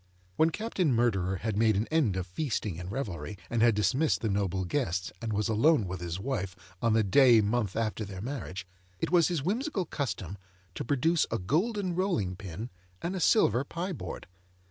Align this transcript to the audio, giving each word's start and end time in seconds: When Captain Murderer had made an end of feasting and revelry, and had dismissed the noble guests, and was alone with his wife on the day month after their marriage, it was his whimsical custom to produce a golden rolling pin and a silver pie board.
When 0.35 0.49
Captain 0.49 0.91
Murderer 0.91 1.35
had 1.35 1.55
made 1.55 1.75
an 1.75 1.85
end 1.91 2.15
of 2.17 2.25
feasting 2.25 2.79
and 2.79 2.91
revelry, 2.91 3.37
and 3.51 3.61
had 3.61 3.75
dismissed 3.75 4.21
the 4.21 4.29
noble 4.29 4.65
guests, 4.65 5.11
and 5.21 5.31
was 5.31 5.47
alone 5.47 5.85
with 5.87 6.01
his 6.01 6.19
wife 6.19 6.55
on 6.81 6.93
the 6.93 7.03
day 7.03 7.39
month 7.39 7.75
after 7.75 8.03
their 8.03 8.19
marriage, 8.19 8.65
it 8.97 9.11
was 9.11 9.27
his 9.27 9.43
whimsical 9.43 9.85
custom 9.85 10.39
to 10.73 10.83
produce 10.83 11.27
a 11.29 11.37
golden 11.37 11.93
rolling 11.93 12.35
pin 12.35 12.71
and 12.99 13.15
a 13.15 13.19
silver 13.19 13.63
pie 13.63 13.93
board. 13.93 14.25